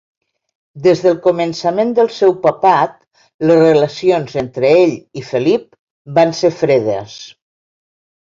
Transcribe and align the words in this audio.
Des 0.85 1.01
del 1.07 1.17
començament 1.25 1.91
del 1.99 2.09
seu 2.15 2.33
papat, 2.45 2.95
les 3.51 3.61
relacions 3.65 4.39
entre 4.43 4.73
ell 4.79 4.97
i 5.23 5.25
Felip 5.29 5.69
van 6.21 6.35
ser 6.41 6.53
fredes. 6.65 7.21